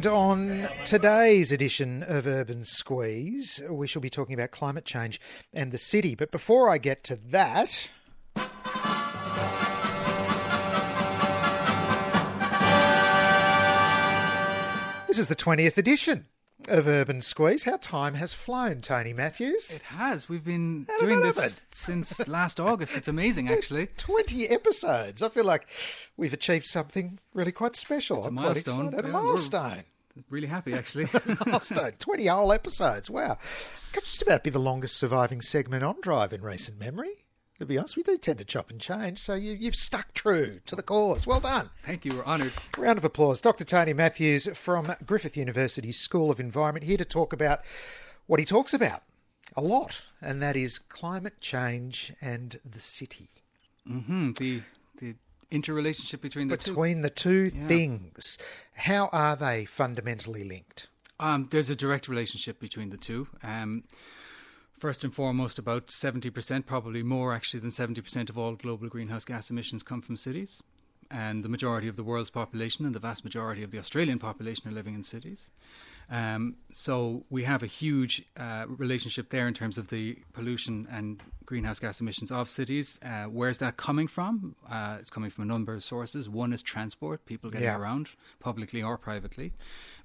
[0.00, 5.20] And on today's edition of Urban Squeeze, we shall be talking about climate change
[5.52, 6.14] and the city.
[6.14, 7.90] But before I get to that.
[15.06, 16.24] This is the 20th edition
[16.70, 17.64] of Urban Squeeze.
[17.64, 19.70] How time has flown, Tony Matthews.
[19.70, 20.28] It has.
[20.28, 22.96] We've been doing this since last August.
[22.96, 23.88] It's amazing, actually.
[23.96, 25.22] 20 episodes.
[25.22, 25.66] I feel like
[26.16, 28.18] we've achieved something really quite special.
[28.18, 28.86] It's a I'm milestone.
[28.88, 29.04] excited.
[29.04, 29.82] A milestone.
[30.28, 31.06] Really happy, actually.
[31.46, 31.92] milestone.
[31.98, 33.10] 20 whole episodes.
[33.10, 33.38] Wow.
[33.92, 37.24] Could just about be the longest surviving segment on Drive in recent memory.
[37.60, 40.60] To be honest, we do tend to chop and change, so you, you've stuck true
[40.64, 41.26] to the cause.
[41.26, 41.68] Well done.
[41.84, 42.14] Thank you.
[42.16, 42.54] We're honoured.
[42.78, 43.42] Round of applause.
[43.42, 43.64] Dr.
[43.66, 47.60] Tony Matthews from Griffith University School of Environment here to talk about
[48.26, 49.02] what he talks about
[49.56, 53.28] a lot, and that is climate change and the city.
[53.86, 54.62] hmm The
[54.98, 55.16] the
[55.50, 56.70] interrelationship between the two.
[56.70, 57.68] Between the two Yeah.
[57.68, 58.38] things,
[58.72, 60.88] how are they fundamentally linked?
[61.18, 63.28] Um, there's a direct relationship between the two.
[63.42, 63.82] Um,
[64.80, 69.50] first and foremost, about 70%, probably more actually than 70% of all global greenhouse gas
[69.50, 70.62] emissions come from cities.
[71.10, 74.68] And the majority of the world's population and the vast majority of the Australian population
[74.68, 75.50] are living in cities.
[76.10, 81.22] Um, so we have a huge uh, relationship there in terms of the pollution and
[81.46, 82.98] greenhouse gas emissions of cities.
[83.02, 84.56] Uh, where's that coming from?
[84.68, 86.28] Uh, it's coming from a number of sources.
[86.28, 87.78] One is transport, people getting Yeah.
[87.78, 88.08] around,
[88.40, 89.52] publicly or privately.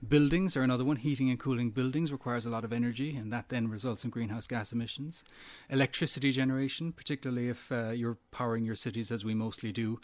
[0.08, 0.98] Buildings are another one.
[0.98, 4.46] Heating and cooling buildings requires a lot of energy, and that then results in greenhouse
[4.48, 5.24] gas emissions.
[5.70, 10.00] Electricity generation, particularly if uh, you're powering your cities, as we mostly do,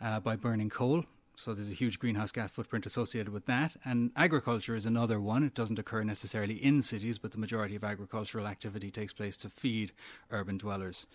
[0.00, 1.04] uh, by burning coal.
[1.36, 3.72] So there's a huge greenhouse gas footprint associated with that.
[3.84, 5.42] And agriculture is another one.
[5.42, 9.48] It doesn't occur necessarily in cities, but the majority of agricultural activity takes place to
[9.50, 9.92] feed
[10.30, 11.06] urban dwellers.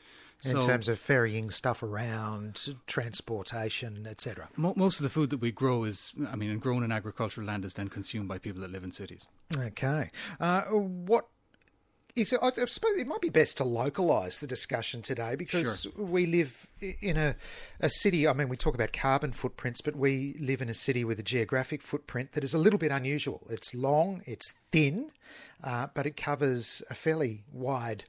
[0.41, 4.47] in So- terms of ferrying stuff around, transportation, etc.
[4.55, 7.45] Mo- most of the food that we grow is, I mean, and grown in agricultural
[7.45, 9.27] land is then consumed by people that live in cities.
[9.57, 10.09] Okay.
[10.39, 11.27] Uh, what?
[12.21, 16.67] I suppose it might be best to localise the discussion today because we live
[17.01, 17.35] in a,
[17.79, 18.27] a city.
[18.27, 21.23] I mean, we talk about carbon footprints, but we live in a city with a
[21.23, 23.41] geographic footprint that is a little bit unusual.
[23.49, 25.11] It's long, it's thin,
[25.63, 28.05] uh, but it covers a fairly wide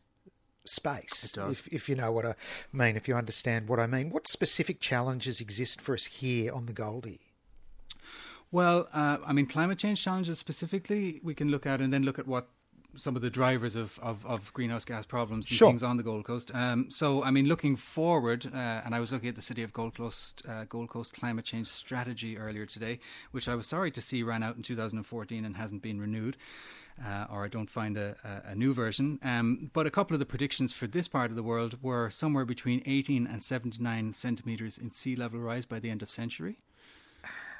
[0.64, 1.24] space.
[1.24, 1.60] It does.
[1.60, 2.34] If, if you know what I
[2.72, 4.10] mean, if you understand what I mean.
[4.10, 7.20] What specific challenges exist for us here on the Goldie?
[8.52, 12.18] Well, uh, I mean, climate change challenges specifically, we can look at and then look
[12.18, 12.48] at what
[12.96, 15.68] some of the drivers of, of, of greenhouse gas problems and Sure.
[15.70, 16.54] things on the Gold Coast.
[16.54, 19.72] Um, so, I mean, looking forward, uh, and I was looking at the City of
[19.72, 22.98] Gold Coast uh, Gold Coast climate change strategy earlier today,
[23.30, 26.36] which I was sorry to see ran out in 2014 and hasn't been renewed.
[27.02, 28.14] Uh, or I don't find a,
[28.46, 29.18] a, a new version.
[29.22, 32.44] Um, but a couple of the predictions for this part of the world were somewhere
[32.44, 36.58] between 18 and 79 centimetres in sea level rise by the end of century.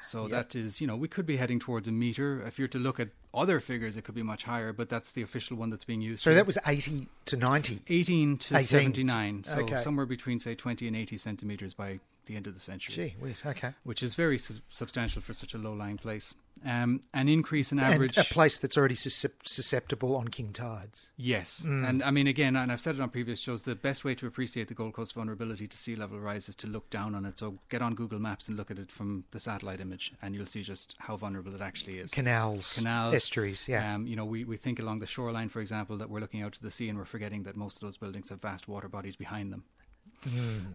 [0.03, 2.41] So that is, you know, we could be heading towards a meter.
[2.45, 5.21] If you're to look at other figures, it could be much higher, but that's the
[5.21, 6.23] official one that's being used.
[6.23, 7.81] So that was 80 to 90.
[7.87, 8.67] 18 to 18.
[8.67, 9.43] 79.
[9.45, 9.77] So Okay.
[9.77, 13.43] somewhere between, say, 20 and 80 centimeters by the end of the century, Gee whiz,
[13.45, 13.73] okay.
[13.83, 16.33] which is very sub- substantial for such a low lying place.
[16.63, 18.17] Um, an increase in And average.
[18.19, 21.09] a place that's already susceptible on king tides.
[21.17, 21.89] Yes, Mm.
[21.89, 23.63] and I mean again, and I've said it on previous shows.
[23.63, 26.67] The best way to appreciate the Gold Coast vulnerability to sea level rise is to
[26.67, 27.39] look down on it.
[27.39, 30.45] So get on Google Maps and look at it from the satellite image, and you'll
[30.45, 32.11] see just how vulnerable it actually is.
[32.11, 33.95] Canals, Canals, estuaries, yeah.
[33.95, 36.53] Um, you know, we, we think along the shoreline, for example, that we're looking out
[36.53, 39.15] to the sea, and we're forgetting that most of those buildings have vast water bodies
[39.15, 39.63] behind them.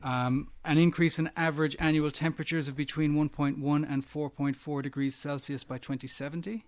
[0.02, 5.78] Um, an increase in average annual temperatures of between 1.1 and 4.4 degrees Celsius by
[5.78, 6.64] 2070.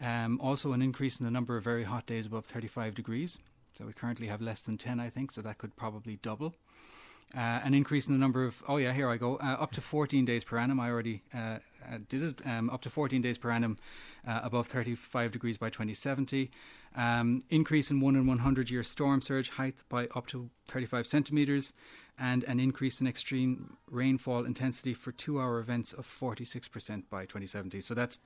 [0.00, 3.38] Um, also, an increase in the number of very hot days above 35 degrees.
[3.76, 6.54] So we currently have less than 10, I think, so that could probably double.
[7.34, 9.80] Uh, an increase in the number of, oh yeah, here I go, uh, up to
[9.80, 10.80] 14 days per annum.
[10.80, 12.46] I already uh, uh, did it.
[12.46, 13.78] Um, up to 14 days per annum
[14.26, 16.50] uh, above 35 degrees by 2070.
[16.96, 21.72] Um, increase in 1 in 100 year storm surge height by up to 35 centimetres.
[22.18, 27.80] And an increase in extreme rainfall intensity for two hour events of 46% by 2070.
[27.80, 28.20] So that's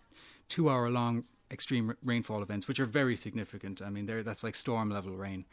[0.49, 3.81] two hour long extreme rainfall events, which are very significant.
[3.81, 5.45] I mean, that's like storm level rain.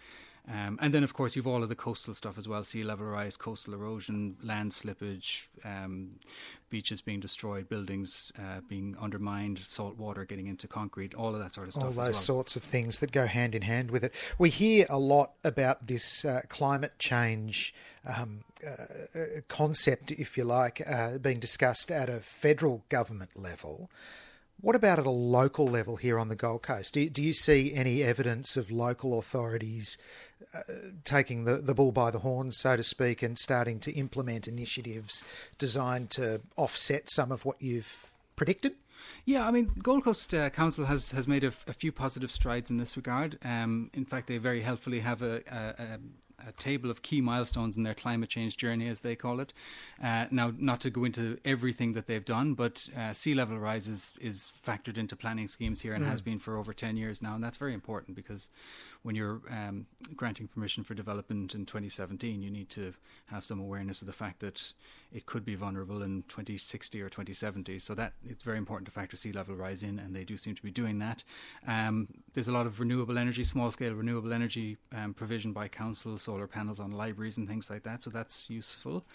[0.50, 3.06] Um, and then, of course, you've all of the coastal stuff as well: sea level
[3.06, 6.14] rise, coastal erosion, land slippage, um,
[6.70, 11.54] beaches being destroyed, buildings uh, being undermined, salt water getting into concrete, all of that
[11.54, 11.86] sort of stuff.
[11.86, 12.14] All those well.
[12.14, 14.14] sorts of things that go hand in hand with it.
[14.40, 17.74] We hear a lot about this uh, climate change
[18.06, 23.92] um, uh, uh concept, if you like, uh, being discussed at a federal government level.
[24.62, 26.94] What about at a local level here on the Gold Coast?
[26.94, 29.98] Do, do you see any evidence of local authorities
[30.54, 30.62] uh,
[31.04, 35.24] taking the, the bull by the horns, so to speak, and starting to implement initiatives
[35.58, 38.76] designed to offset some of what you've predicted?
[39.26, 42.30] Yeah, I mean, Gold Coast uh, Council has, has made a, f- a few positive
[42.30, 43.40] strides in this regard.
[43.44, 46.00] Um, in fact, they very helpfully have a, a, a
[46.58, 49.54] table of key milestones in their climate change journey, as they call it.
[50.04, 53.88] Uh, now, not to go into everything that they've done, but uh, sea level rise
[53.88, 56.10] is, is factored into planning schemes here and mm.
[56.10, 57.36] has been for over 10 years now.
[57.36, 58.50] And that's very important because
[59.04, 62.94] when you're um, granting permission for development in 2017, you need to
[63.26, 64.62] have some awareness of the fact that
[65.12, 67.80] it could be vulnerable in 2060 or 2070.
[67.80, 70.56] So that it's very important to factor sea level rise in, and they do seem
[70.56, 71.24] to be doing that.
[71.68, 76.18] Um, there's a lot of renewable energy, small scale renewable energy um, provision by council,
[76.18, 78.04] solar panels on libraries and things like that.
[78.04, 79.06] So that's useful.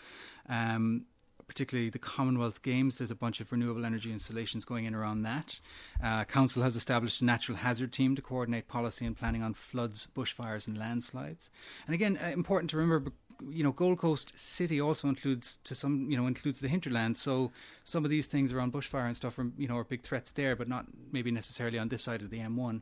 [0.48, 1.04] Um,
[1.46, 2.98] particularly the Commonwealth Games.
[2.98, 5.60] There's a bunch of renewable energy installations going in around that.
[6.02, 10.08] Uh, Council has established a natural hazard team to coordinate policy and planning on floods,
[10.14, 11.50] bushfires, and landslides.
[11.86, 13.12] And again, uh, important to remember.
[13.50, 17.18] You know, Gold Coast City also includes to some, you know, includes the hinterland.
[17.18, 17.52] So
[17.84, 20.56] some of these things around bushfire and stuff are, you know, are big threats there,
[20.56, 22.80] but not maybe necessarily on this side of the M1,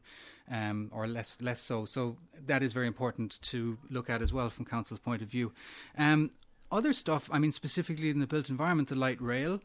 [0.52, 1.84] um, or less less so.
[1.86, 5.52] So that is very important to look at as well from council's point of view.
[5.98, 6.30] Um,
[6.70, 9.60] other stuff, I mean, specifically in the built environment, the light rail.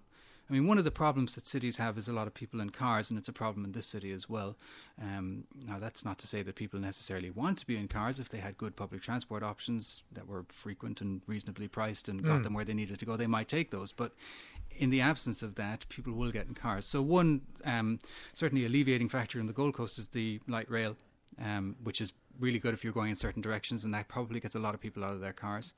[0.50, 2.72] I mean, one of the problems that cities have is a lot of people in
[2.72, 4.57] cars, and it's a problem in this city as well.
[5.00, 8.30] Um, now, that's not to say that people necessarily want to be in cars if
[8.30, 12.44] they had good public transport options that were frequent and reasonably priced and got mm.
[12.44, 13.16] them where they needed to go.
[13.16, 14.13] They might take those, but
[14.75, 16.86] in the absence of that, people will get in cars.
[16.86, 18.00] So, one um,
[18.34, 20.96] certainly alleviating factor in the Gold Coast is the light rail,
[21.40, 24.56] um, which is really good if you're going in certain directions, and that probably gets
[24.56, 25.75] a lot of people out of their cars.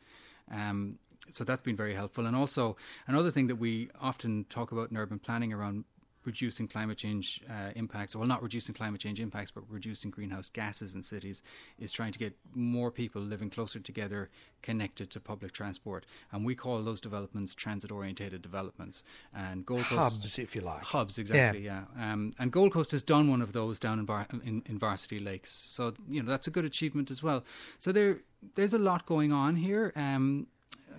[0.50, 0.98] Um,
[1.30, 2.26] so that's been very helpful.
[2.26, 2.76] And also
[3.08, 5.86] another thing that we often talk about in urban planning around
[6.24, 10.96] reducing climate change uh, impacts, well, not reducing climate change impacts, but reducing greenhouse gases
[10.96, 11.42] in cities,
[11.80, 14.30] is trying to get more people living closer together,
[14.62, 16.06] connected to public transport.
[16.32, 19.04] And we call those developments transit orientated developments.
[19.34, 20.18] And Gold Coast.
[20.18, 20.84] Hubs, if you like.
[20.84, 21.86] Hubs, exactly, yeah.
[21.98, 22.14] yeah.
[22.14, 25.20] Um, and Gold Coast has done one of those down in, Bar- in, in Varsity
[25.20, 25.52] Lakes.
[25.52, 27.44] So, you know, that's a good achievement as well.
[27.80, 28.20] So there,
[28.56, 29.92] there's a lot going on here.
[29.96, 30.48] Um,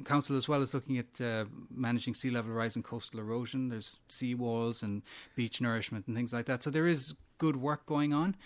[0.04, 1.44] council as well is looking at uh,
[1.74, 3.68] managing sea level rise and coastal erosion.
[3.68, 5.02] There's sea walls and
[5.36, 6.62] beach nourishment and things like that.
[6.62, 8.36] So there is good work going on.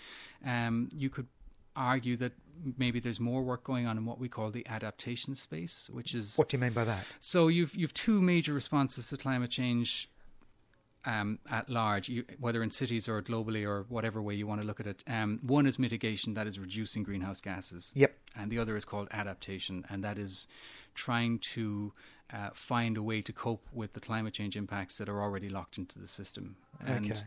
[0.45, 1.27] Um, you could
[1.75, 2.33] argue that
[2.77, 6.35] maybe there's more work going on in what we call the adaptation space, which is
[6.35, 7.05] what do you mean by that?
[7.19, 10.09] So you've you've two major responses to climate change.
[11.05, 14.67] Um, at large, you, whether in cities or globally or whatever way you want to
[14.67, 17.93] look at it, um, one is mitigation, that is reducing greenhouse gases.
[17.95, 18.13] Yep.
[18.37, 20.47] And the other is called adaptation, and that is
[20.93, 21.93] trying to
[22.33, 25.77] uh, find a way to cope with the climate change impacts that are already locked
[25.77, 26.55] into the system.
[26.85, 27.21] And okay.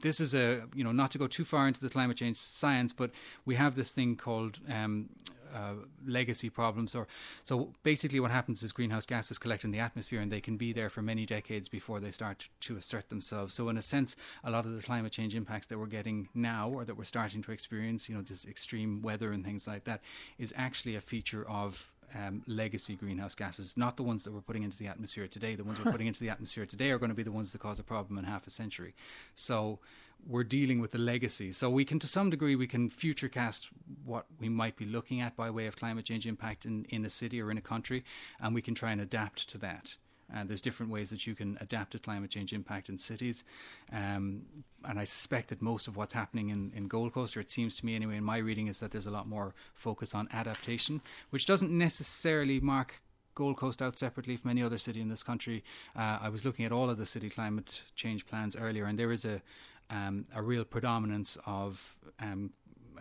[0.00, 2.92] this is a, you know, not to go too far into the climate change science,
[2.92, 3.10] but
[3.44, 5.08] we have this thing called um,
[5.54, 5.74] uh,
[6.06, 6.94] legacy problems.
[6.94, 7.06] Or
[7.42, 10.72] so basically, what happens is greenhouse gases collect in the atmosphere, and they can be
[10.72, 13.54] there for many decades before they start to assert themselves.
[13.54, 16.70] So, in a sense, a lot of the climate change impacts that we're getting now,
[16.70, 20.02] or that we're starting to experience, you know, this extreme weather and things like that,
[20.38, 24.62] is actually a feature of um, legacy greenhouse gases, not the ones that we're putting
[24.62, 25.54] into the atmosphere today.
[25.54, 27.60] The ones we're putting into the atmosphere today are going to be the ones that
[27.60, 28.94] cause a problem in half a century.
[29.34, 29.78] So
[30.26, 31.52] we're dealing with the legacy.
[31.52, 33.68] So we can, to some degree, we can futurecast
[34.04, 37.10] what we might be looking at by way of climate change impact in, in a
[37.10, 38.04] city or in a country,
[38.40, 39.94] and we can try and adapt to that.
[40.34, 43.44] And there's different ways that you can adapt to climate change impact in cities.
[43.92, 44.42] Um,
[44.84, 47.76] and I suspect that most of what's happening in, in Gold Coast, or it seems
[47.76, 51.00] to me anyway, in my reading, is that there's a lot more focus on adaptation,
[51.30, 53.00] which doesn't necessarily mark
[53.36, 55.62] Gold Coast out separately from any other city in this country.
[55.94, 59.12] Uh, I was looking at all of the city climate change plans earlier, and there
[59.12, 59.42] is a
[59.90, 62.50] um, a real predominance of um,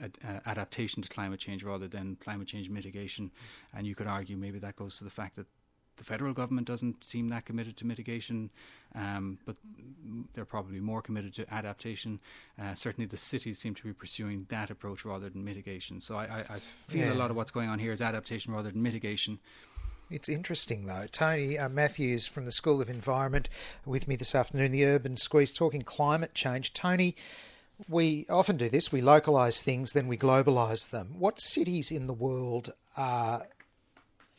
[0.02, 3.32] ad- uh, adaptation to climate change rather than climate change mitigation.
[3.76, 5.48] And you could argue maybe that goes to the fact that
[5.98, 8.52] the federal government doesn't seem that committed to mitigation,
[8.96, 9.56] um, but
[10.34, 12.20] they're probably more committed to adaptation.
[12.62, 16.02] Uh, certainly, the cities seem to be pursuing that approach rather than mitigation.
[16.02, 17.14] So I, I, I feel yeah.
[17.14, 19.40] a lot of what's going on here is adaptation rather than mitigation.
[20.10, 21.08] It's interesting, though.
[21.12, 23.50] Tony uh, Matthews from the School of Environment
[23.86, 26.74] with me this afternoon, the Urban Squeeze, talking climate change.
[26.74, 27.16] Tony,
[27.90, 28.92] We often do this.
[28.92, 31.16] We localize things, then we globalize them.
[31.20, 33.48] What cities in the world are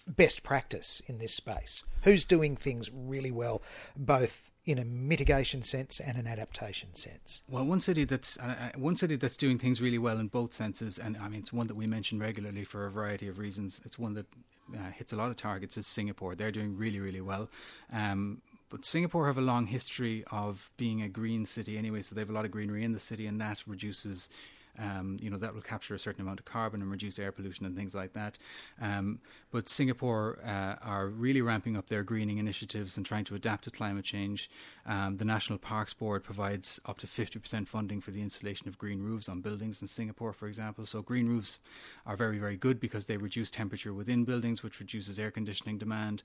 [0.06, 1.84] best practice in this space?
[2.02, 3.60] Who's doing things really well,
[3.96, 7.42] both in a mitigation sense and an adaptation sense?
[7.48, 10.52] Well, one city that's uh, uh, one city that's doing things really well in both
[10.52, 13.80] senses, and I mean it's one that we mention regularly for a variety of reasons.
[13.84, 14.26] It's one that
[14.74, 15.76] uh, hits a lot of targets.
[15.76, 16.34] Is Singapore?
[16.34, 17.48] They're doing really, really well.
[17.92, 22.20] Um, but Singapore have a long history of being a green city anyway, so they
[22.20, 24.28] have a lot of greenery in the city, and that reduces
[24.78, 27.66] um, you know that will capture a certain amount of carbon and reduce air pollution
[27.66, 28.38] and things like that.
[28.80, 29.18] Um,
[29.50, 33.70] but Singapore uh, are really ramping up their greening initiatives and trying to adapt to
[33.70, 34.50] climate change.
[34.86, 39.02] Um, the National Parks Board provides up to 50% funding for the installation of green
[39.02, 40.86] roofs on buildings in Singapore, for example.
[40.86, 41.58] So green roofs
[42.06, 46.22] are very, very good because they reduce temperature within buildings, which reduces air conditioning demand.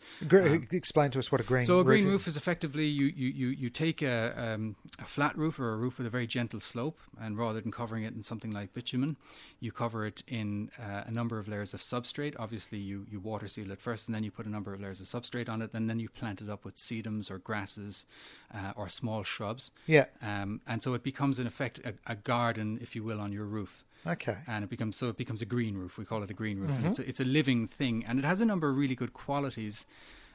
[0.53, 1.61] Um, explain to us what a green.
[1.61, 4.33] Roof is So a green roof roof is effectively you you you, you take a,
[4.37, 7.71] um, a flat roof or a roof with a very gentle slope, and rather than
[7.71, 9.15] covering it in something like bitumen,
[9.59, 12.35] you cover it in uh, a number of layers of substrate.
[12.39, 14.99] Obviously, you you water seal it first, and then you put a number of layers
[14.99, 18.05] of substrate on it, and then you plant it up with sedums or grasses
[18.53, 19.71] uh, or small shrubs.
[19.85, 20.05] Yeah.
[20.21, 23.45] Um, and so it becomes in effect a, a garden, if you will, on your
[23.45, 24.37] roof Okay.
[24.47, 25.97] and it becomes so it becomes a green roof.
[25.97, 26.71] We call it a green roof.
[26.71, 26.87] Mm-hmm.
[26.87, 29.85] It's, a, it's a living thing, and it has a number of really good qualities.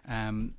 [0.09, 0.55] Um,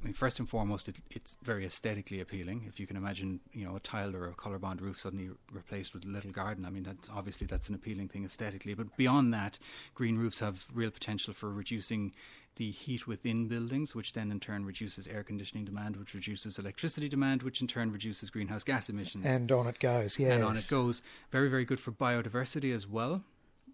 [0.00, 2.64] I mean, first and foremost, it, it's very aesthetically appealing.
[2.68, 6.04] If you can imagine, you know, a tiled or a Colorbond roof suddenly replaced with
[6.04, 6.64] a little garden.
[6.66, 8.74] I mean, that's obviously that's an appealing thing aesthetically.
[8.74, 9.58] But beyond that,
[9.94, 12.12] green roofs have real potential for reducing
[12.56, 17.08] the heat within buildings, which then in turn reduces air conditioning demand, which reduces electricity
[17.08, 20.18] demand, which in turn reduces greenhouse gas emissions And on it goes.
[20.18, 20.32] Yes.
[20.32, 21.02] and on it goes.
[21.30, 23.22] Very, very good for biodiversity as well.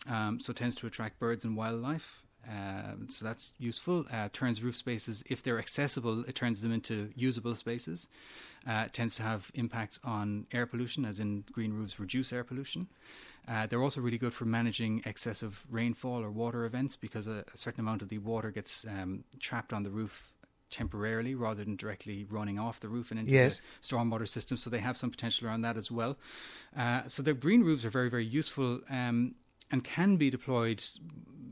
[0.09, 2.23] Um, so it tends to attract birds and wildlife.
[2.49, 4.05] Uh, so that's useful.
[4.13, 8.09] Uh, turns roof spaces, if they're accessible, it turns them into usable spaces.
[8.69, 12.45] Uh, it tends to have impacts on air pollution, as in green roofs reduce air
[12.45, 12.89] pollution.
[13.49, 17.57] Uh, they're also really good for managing excessive rainfall or water events because a, a
[17.57, 20.33] certain amount of the water gets um, trapped on the roof
[20.71, 23.61] temporarily rather than directly running off the roof and into Yes.
[23.83, 24.57] the stormwater system.
[24.57, 26.17] So they have some potential around that as well.
[26.77, 29.35] Uh, so the green roofs are very, very useful um,
[29.73, 30.85] and can be deployed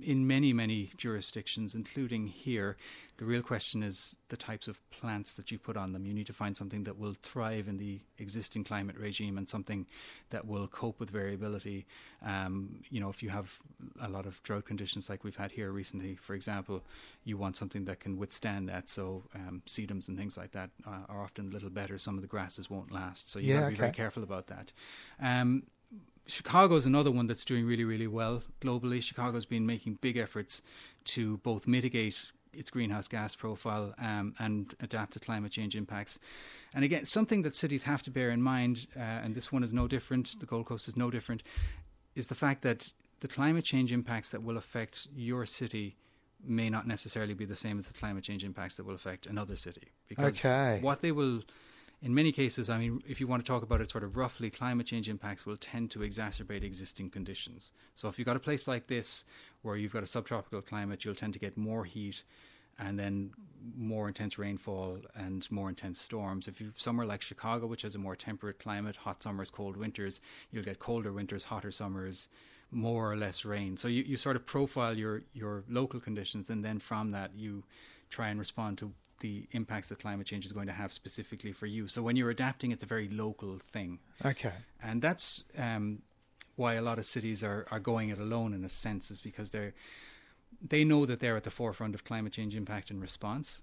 [0.03, 2.77] in many, many jurisdictions, including here.
[3.19, 6.07] The real question is the types of plants that you put on them.
[6.07, 9.87] You need to find something that will thrive in the existing climate regime and something
[10.31, 11.87] that will cope with variability.
[12.25, 13.59] Um, you know, if you have
[14.01, 16.83] a lot of drought conditions like we've had here recently, for example,
[17.25, 18.89] you want something that can withstand that.
[18.89, 21.99] So um, sedums and things like that uh, are often a little better.
[21.99, 24.47] Some of the grasses won't last, so you Yeah, got to be very careful about
[24.47, 24.73] that.
[25.21, 25.65] Um,
[26.27, 29.03] Chicago's another one that's doing really, really well globally.
[29.03, 30.63] Chicago's been making big efforts
[31.05, 36.19] to both mitigate its greenhouse gas profile um, and adapt to climate change impacts.
[36.75, 39.73] And again, something that cities have to bear in mind, uh, and this one is
[39.73, 41.43] no different, the Gold Coast is no different,
[42.15, 45.97] is the fact that the climate change impacts that will affect your city
[46.43, 49.57] may not necessarily be the same as the climate change impacts that will affect another
[49.57, 49.89] city.
[50.09, 50.79] Because Okay.
[50.81, 51.43] what they will
[52.03, 54.49] in many cases, I mean, if you want to talk about it sort of roughly,
[54.49, 57.73] climate change impacts will tend to exacerbate existing conditions.
[57.95, 59.25] So if you've got a place like this
[59.63, 62.23] where you've got a subtropical climate, you'll tend to get more heat
[62.79, 63.33] and then
[63.77, 66.49] more intense rainfall and more intense storms.
[66.49, 70.21] If you've somewhere like Chicago, which has a more temperate climate, hot summers, cold winters,
[70.51, 72.31] you'll get colder winters, hotter summers,
[72.71, 73.77] more or less rain.
[73.77, 77.65] So you, you sort of profile your, your local conditions and then from that you
[78.09, 81.67] try and respond to the impacts that climate change is going to have specifically for
[81.67, 81.87] you.
[81.87, 84.53] So when you're adapting, it's a very local thing, Okay.
[84.83, 86.03] and that's um,
[86.57, 89.51] why a lot of cities are, are going it alone in a sense, is because
[89.51, 89.73] they're
[90.61, 93.63] they know that they're at the forefront of climate change impact and response,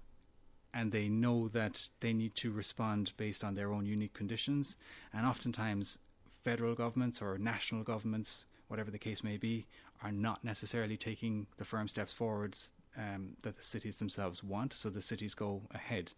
[0.72, 4.76] and they know that they need to respond based on their own unique conditions,
[5.12, 5.98] and oftentimes
[6.44, 9.66] federal governments or national governments, whatever the case may be,
[10.02, 14.90] are not necessarily taking the firm steps forwards um, that the cities themselves want, so
[14.90, 16.10] the cities go ahead.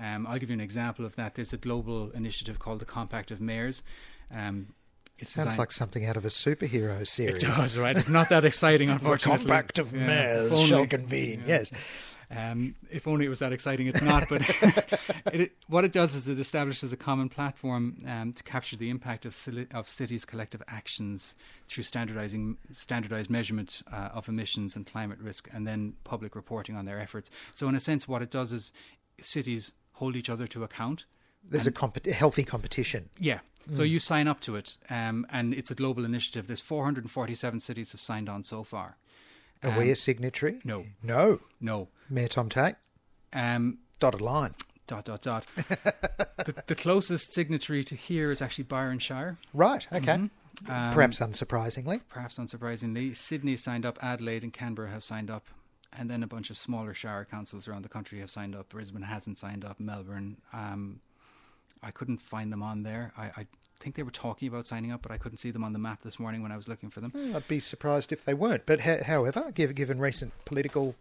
[0.00, 1.34] Um, I'll give you an example of that.
[1.34, 3.82] There's a global initiative called the Compact of Mayors.
[4.34, 4.74] Um,
[5.18, 7.42] it's Sounds designed- like something out of a superhero series.
[7.42, 7.96] it does, right?
[7.96, 10.66] It's not that exciting, The compact of Yeah, mayors only.
[10.66, 11.40] shall convene.
[11.46, 11.56] Yeah.
[11.58, 11.72] Yes.
[12.34, 13.86] Um, if only it was that exciting.
[13.86, 14.42] It's not, but
[15.32, 19.24] it, what it does is it establishes a common platform um, to capture the impact
[19.26, 21.34] of, cili- of cities' collective actions
[21.68, 26.84] through standardizing standardized measurement uh, of emissions and climate risk, and then public reporting on
[26.84, 27.30] their efforts.
[27.54, 28.72] So, in a sense, what it does is
[29.20, 31.04] cities hold each other to account.
[31.48, 33.08] There's a, comp- a healthy competition.
[33.20, 33.38] Yeah.
[33.70, 36.46] So you sign up to it, um, and it's a global initiative.
[36.46, 38.96] There's 447 cities have signed on so far.
[39.62, 40.60] Are Um, we a signatory?
[40.64, 41.40] No, No.
[41.60, 41.88] no.
[42.10, 42.76] Mayor Tom Tate,
[43.32, 44.54] Um, dotted line.
[44.86, 45.44] dot dot dot.
[45.56, 49.38] the, the closest signatory to here is actually Byron Shire.
[49.52, 49.86] Right.
[49.92, 50.12] Okay.
[50.12, 50.30] Um,
[50.94, 52.00] Perhaps unsurprisingly.
[52.08, 55.46] perhaps unsurprisingly, Sydney signed up, Adelaide and Canberra have signed up,
[55.92, 58.68] and then a bunch of smaller shire councils around the country have signed up.
[58.70, 59.78] Brisbane hasn't signed up.
[59.80, 61.00] Melbourne, um,
[61.82, 63.12] I couldn't find them on there.
[63.18, 63.46] I, I
[63.80, 66.02] think they were talking about signing up, but I couldn't see them on the map
[66.02, 67.12] this morning when I was looking for them.
[67.34, 68.66] I'd be surprised if they weren't.
[68.66, 70.94] But ha- however, given, given recent political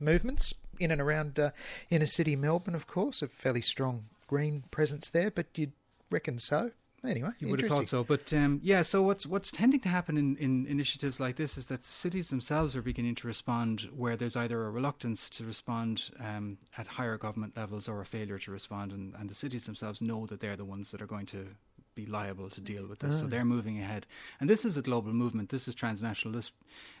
[0.00, 1.50] movements in and around uh,
[1.90, 5.30] inner city Melbourne, of course, a fairly strong Green presence there.
[5.30, 5.72] But you'd
[6.10, 6.70] reckon so.
[7.06, 8.80] Anyway, You would have thought so, but um, yeah.
[8.80, 12.74] So what's what's tending to happen in, in initiatives like this is that cities themselves
[12.74, 17.58] are beginning to respond where there's either a reluctance to respond um, at higher government
[17.58, 20.64] levels or a failure to respond, and, and the cities themselves know that they're the
[20.64, 21.46] ones that are going to
[21.94, 23.20] be liable to deal with this.
[23.20, 24.06] So they're moving ahead,
[24.40, 25.48] and this is a global movement.
[25.48, 26.34] This is transnational.
[26.34, 26.52] This,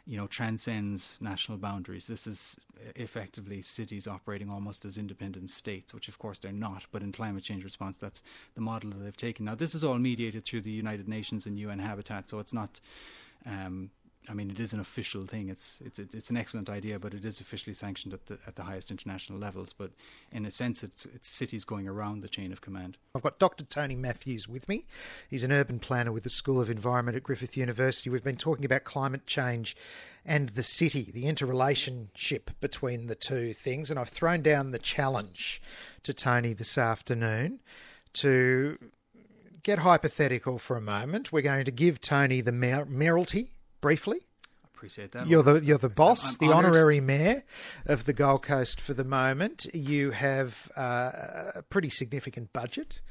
[0.06, 2.06] you know, transcends national boundaries.
[2.06, 2.56] This is
[2.96, 6.84] effectively cities operating almost as independent states, which of course they're not.
[6.92, 8.22] But in climate change response, that's
[8.54, 9.44] the model that they've taken.
[9.44, 12.80] Now, this is all mediated through the United Nations and UN Habitat, so it's not.
[13.46, 13.90] Um,
[14.28, 15.48] I mean, it is an official thing.
[15.48, 18.62] It's it's it's an excellent idea, but it is officially sanctioned at the at the
[18.62, 19.72] highest international levels.
[19.72, 19.90] But
[20.32, 22.96] in a sense, it's it's cities going around the chain of command.
[23.14, 23.64] I've got Dr.
[23.64, 24.86] Tony Matthews with me.
[25.28, 28.08] He's an urban planner with the School of Environment at Griffith University.
[28.08, 29.76] We've been talking about climate change
[30.24, 33.90] and the city, the interrelationship between the two things.
[33.90, 35.60] And I've thrown down the challenge
[36.02, 37.60] to Tony this afternoon
[38.14, 38.78] to
[39.62, 41.32] get hypothetical for a moment.
[41.32, 43.53] We're going to give Tony the mayor- mayoralty
[43.84, 44.20] briefly.
[44.64, 45.26] Appreciate that.
[45.26, 47.44] You're the you're the boss, I'm the honorary mayor
[47.84, 49.66] of the Gold Coast for the moment.
[49.74, 53.02] You have uh, a pretty significant budget,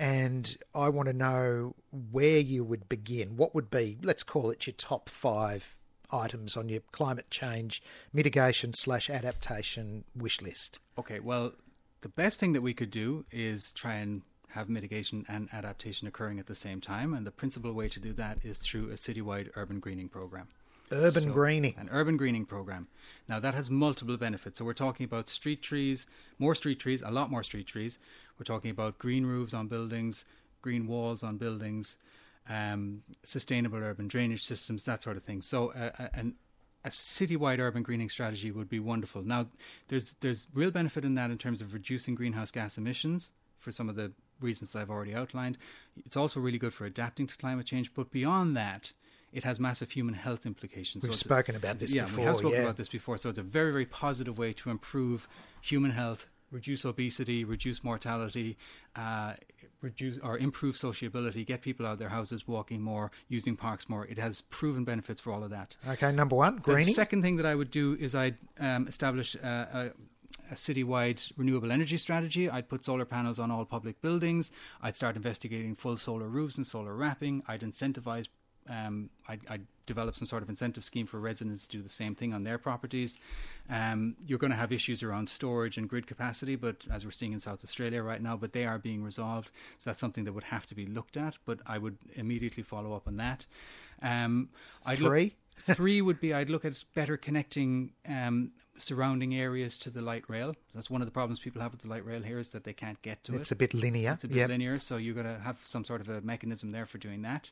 [0.00, 1.76] and I want to know
[2.10, 3.36] where you would begin.
[3.36, 5.78] What would be, let's call it, your top five
[6.10, 10.80] items on your climate change mitigation slash adaptation wish list?
[10.98, 11.52] Okay, well,
[12.00, 14.22] the best thing that we could do is try and
[14.56, 18.12] have mitigation and adaptation occurring at the same time, and the principal way to do
[18.14, 20.48] that is through a citywide urban greening program.
[20.90, 21.74] Urban So, greening.
[21.76, 22.88] An urban greening program.
[23.28, 24.58] Now, that has multiple benefits.
[24.58, 26.06] So, we're talking about street trees,
[26.38, 27.98] more street trees, a lot more street trees.
[28.38, 30.24] We're talking about green roofs on buildings,
[30.62, 31.98] green walls on buildings,
[32.48, 35.42] um, sustainable urban drainage systems, that sort of thing.
[35.42, 36.34] So, uh, an
[36.84, 39.22] a citywide urban greening strategy would be wonderful.
[39.22, 39.48] Now,
[39.88, 43.88] there's there's real benefit in that in terms of reducing greenhouse gas emissions for some
[43.88, 45.58] of the reasons that I've already outlined.
[46.04, 48.92] It's also really good for adapting to climate change, but beyond that,
[49.32, 51.04] it has massive human health implications.
[51.04, 52.64] We've a- spoken about this yeah, before, we have spoken yeah.
[52.64, 53.18] about this before.
[53.18, 55.28] So it's a very, very positive way to improve
[55.60, 58.56] human health, reduce obesity, reduce mortality,
[58.94, 59.34] uh,
[59.82, 64.06] reduce or improve sociability, get people out of their houses, walking more, using parks more.
[64.06, 65.76] It has proven benefits for all of that.
[65.86, 69.48] Okay, number one, The second thing that I would do is I'd um, establish a,
[69.48, 69.90] a,
[70.50, 72.48] a citywide renewable energy strategy.
[72.48, 74.50] I'd put solar panels on all public buildings.
[74.82, 77.42] I'd start investigating full solar roofs and solar wrapping.
[77.48, 78.28] I'd incentivize.
[78.68, 82.16] Um, I'd, I'd develop some sort of incentive scheme for residents to do the same
[82.16, 83.16] thing on their properties.
[83.70, 87.32] Um, you're going to have issues around storage and grid capacity, but as we're seeing
[87.32, 89.52] in South Australia right now, but they are being resolved.
[89.78, 91.36] So that's something that would have to be looked at.
[91.44, 93.46] But I would immediately follow up on that.
[94.02, 94.48] Um,
[94.84, 95.12] I'd look-
[95.56, 96.00] Three?
[96.02, 100.54] Would be I'd look at better connecting um, surrounding areas to the light rail.
[100.74, 102.72] That's one of the problems people have with the light rail here is that they
[102.74, 103.54] can't get to It's it.
[103.54, 104.12] a bit linear.
[104.12, 104.48] It's a bit Yep.
[104.50, 107.50] linear, so you've got to have some sort of a mechanism there for doing that.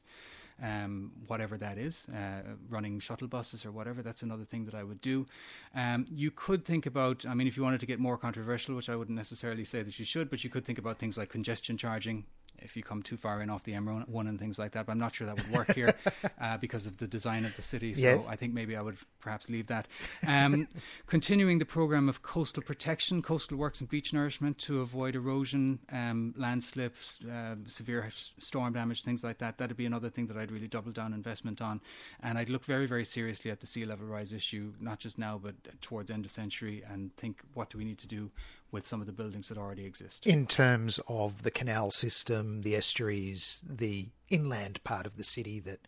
[0.63, 4.85] Um, whatever that is, uh, running shuttle buses or whatever, that's another thing that I
[4.85, 5.27] would do.
[5.75, 8.89] Um, you could think about, I mean, if you wanted to get more controversial, which
[8.89, 11.77] I wouldn't necessarily say that you should, but you could think about things like congestion
[11.77, 12.25] charging
[12.65, 14.87] if you come too far in off the M1 and things like that.
[14.87, 15.95] But I'm not sure that would work here
[16.41, 17.95] uh, because of the design of the city.
[17.97, 18.25] Yes.
[18.25, 19.87] So I think maybe I would perhaps leave that.
[20.27, 20.67] Um,
[21.07, 26.35] continuing the program of coastal protection, coastal works and beach nourishment to avoid erosion, um,
[26.37, 29.59] landslips, uh, severe storm damage, things like that.
[29.59, 31.81] That'd be another thing that I'd really double down investment on.
[32.23, 35.39] And I'd look very, very seriously at the sea level rise issue, not just now,
[35.43, 38.31] but towards end of century, and think what do we need to do
[38.75, 40.27] with some of the buildings that already exist.
[40.27, 45.81] in terms of the canal system, the estuaries, the inland part of the city that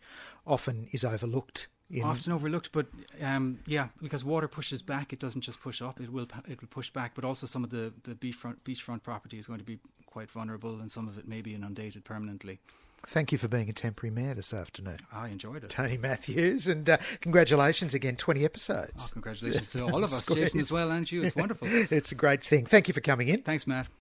[0.47, 1.67] often is overlooked.
[1.89, 2.87] In, often overlooked, but
[3.21, 6.67] um, yeah, because water pushes back, it doesn't just push up; it will it will
[6.67, 7.13] push back.
[7.15, 10.81] But also, some of the the beachfront beachfront property is going to be quite vulnerable,
[10.81, 12.59] and some of it may be inundated permanently.
[13.05, 15.69] Thank you for being a temporary mayor this afternoon, I enjoyed it.
[15.69, 19.07] Tony Matthews, and uh, congratulations again, twenty episodes.
[19.07, 21.23] Oh, congratulations to all of us, Jason as well, and you.
[21.23, 21.67] It's wonderful.
[21.91, 22.65] It's a great thing.
[22.65, 23.43] Thank you for coming in.
[23.43, 23.87] Thanks, Matt.